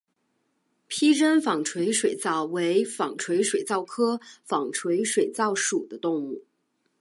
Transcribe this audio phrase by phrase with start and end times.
[0.87, 6.43] 披针纺锤水蚤为纺锤水蚤科纺锤水蚤属的动物。